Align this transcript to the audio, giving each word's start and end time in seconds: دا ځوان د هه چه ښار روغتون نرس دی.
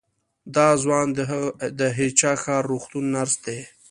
دا 0.55 0.67
ځوان 0.83 1.07
د 1.79 1.81
هه 1.97 2.07
چه 2.19 2.29
ښار 2.43 2.63
روغتون 2.71 3.05
نرس 3.15 3.35
دی. 3.45 3.59